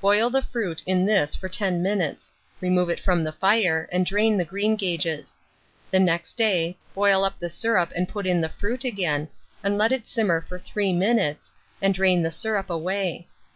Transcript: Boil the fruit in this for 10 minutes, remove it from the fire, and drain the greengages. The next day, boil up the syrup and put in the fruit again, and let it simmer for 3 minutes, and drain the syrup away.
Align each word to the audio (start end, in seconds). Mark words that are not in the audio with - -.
Boil 0.00 0.28
the 0.28 0.42
fruit 0.42 0.82
in 0.86 1.06
this 1.06 1.36
for 1.36 1.48
10 1.48 1.84
minutes, 1.84 2.32
remove 2.60 2.90
it 2.90 2.98
from 2.98 3.22
the 3.22 3.30
fire, 3.30 3.88
and 3.92 4.04
drain 4.04 4.36
the 4.36 4.44
greengages. 4.44 5.38
The 5.92 6.00
next 6.00 6.32
day, 6.36 6.76
boil 6.96 7.22
up 7.22 7.38
the 7.38 7.48
syrup 7.48 7.92
and 7.94 8.08
put 8.08 8.26
in 8.26 8.40
the 8.40 8.48
fruit 8.48 8.82
again, 8.82 9.28
and 9.62 9.78
let 9.78 9.92
it 9.92 10.08
simmer 10.08 10.40
for 10.40 10.58
3 10.58 10.92
minutes, 10.94 11.54
and 11.80 11.94
drain 11.94 12.22
the 12.24 12.32
syrup 12.32 12.70
away. 12.70 13.28